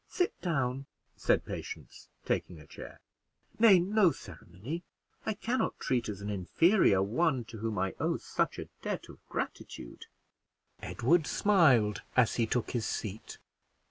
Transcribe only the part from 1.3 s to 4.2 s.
Patience, taking a chair; "nay, no